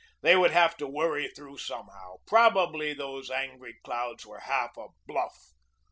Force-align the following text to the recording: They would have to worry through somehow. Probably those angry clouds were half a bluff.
They 0.23 0.35
would 0.35 0.49
have 0.49 0.75
to 0.77 0.87
worry 0.87 1.27
through 1.27 1.59
somehow. 1.59 2.15
Probably 2.25 2.95
those 2.95 3.29
angry 3.29 3.75
clouds 3.83 4.25
were 4.25 4.39
half 4.39 4.75
a 4.75 4.87
bluff. 5.05 5.37